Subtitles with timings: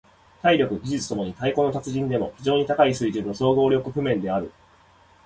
[0.41, 4.51] 体力・技術共に太鼓の達人でも非常に高い水準の総合力譜面である。